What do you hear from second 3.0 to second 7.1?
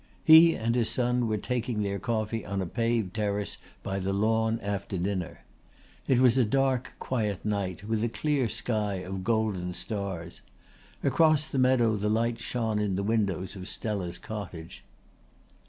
terrace by the lawn after dinner. It was a dark